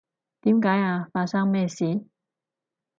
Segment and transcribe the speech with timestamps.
[0.39, 1.07] 點解呀？
[1.13, 2.03] 發生咩事？